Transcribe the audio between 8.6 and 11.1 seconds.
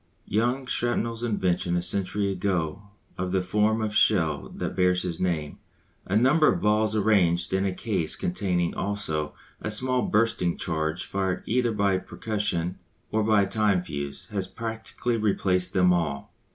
also a small bursting charge